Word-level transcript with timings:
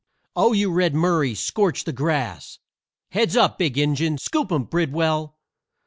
"Oh, 0.35 0.51
you 0.53 0.71
Red 0.71 0.95
Murray! 0.95 1.35
Scorch 1.35 1.83
the 1.83 1.93
grass!" 1.93 2.57
"Heads 3.11 3.37
up, 3.37 3.59
Big 3.59 3.77
Injun!" 3.77 4.17
"Scoop 4.17 4.51
'em, 4.51 4.63
Bridwell!" 4.63 5.37